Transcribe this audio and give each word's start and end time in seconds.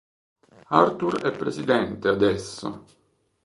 Arthur 0.71 1.21
è 1.21 1.31
presidente 1.37 2.07
adesso! 2.07 2.85